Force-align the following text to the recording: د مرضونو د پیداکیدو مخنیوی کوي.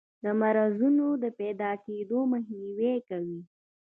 د 0.23 0.25
مرضونو 0.41 1.07
د 1.23 1.25
پیداکیدو 1.39 2.19
مخنیوی 2.31 2.95
کوي. 3.07 3.39